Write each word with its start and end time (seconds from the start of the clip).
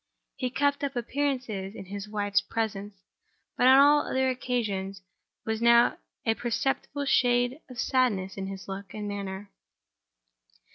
He 0.35 0.49
kept 0.49 0.83
up 0.83 0.95
appearances 0.95 1.75
in 1.75 1.85
his 1.85 2.09
wife's 2.09 2.41
presence—but 2.41 3.67
on 3.67 3.77
all 3.77 4.01
other 4.07 4.29
occasions 4.31 5.01
there 5.45 5.51
was 5.53 5.61
now 5.61 5.99
a 6.25 6.33
perceptible 6.33 7.05
shade 7.05 7.59
of 7.69 7.77
sadness 7.79 8.35
in 8.35 8.47
his 8.47 8.67
look 8.67 8.95
and 8.95 9.07
manner. 9.07 9.51